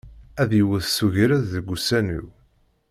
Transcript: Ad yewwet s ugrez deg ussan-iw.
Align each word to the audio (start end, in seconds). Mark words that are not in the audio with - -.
Ad 0.41 0.51
yewwet 0.57 0.85
s 0.95 0.97
ugrez 1.05 1.43
deg 1.55 1.67
ussan-iw. 1.73 2.25